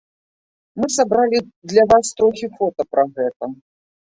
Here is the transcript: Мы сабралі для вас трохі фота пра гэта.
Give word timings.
Мы 0.83 0.87
сабралі 0.95 1.39
для 1.73 1.83
вас 1.91 2.05
трохі 2.23 2.51
фота 2.57 2.81
пра 2.95 3.03
гэта. 3.19 3.43